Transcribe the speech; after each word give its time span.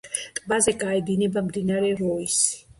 ტბაზე 0.37 0.73
გაედინება 0.85 1.45
მდინარე 1.53 1.95
როისი. 2.03 2.61